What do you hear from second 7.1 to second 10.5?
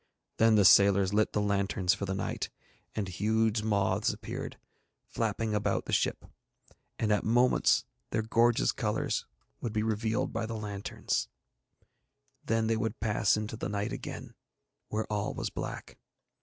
at moments their gorgeous colours would be revealed by